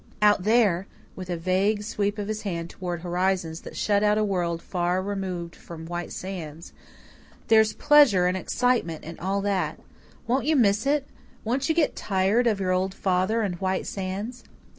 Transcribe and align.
Out 0.19 0.45
there" 0.45 0.87
with 1.15 1.29
a 1.29 1.37
vague 1.37 1.83
sweep 1.83 2.17
of 2.17 2.27
his 2.27 2.41
hand 2.41 2.71
towards 2.71 3.03
horizons 3.03 3.61
that 3.61 3.77
shut 3.77 4.01
out 4.01 4.17
a 4.17 4.23
world 4.23 4.59
far 4.59 4.99
removed 4.99 5.55
from 5.55 5.85
White 5.85 6.11
Sands 6.11 6.73
"there's 7.49 7.73
pleasure 7.73 8.25
and 8.25 8.35
excitement 8.35 9.03
and 9.05 9.19
all 9.19 9.41
that. 9.41 9.79
Won't 10.25 10.45
you 10.45 10.55
miss 10.55 10.87
it? 10.87 11.05
Won't 11.43 11.69
you 11.69 11.75
get 11.75 11.95
tired 11.95 12.47
of 12.47 12.59
your 12.59 12.71
old 12.71 12.95
father 12.95 13.43
and 13.43 13.61
White 13.61 13.85
Sands?" 13.85 14.43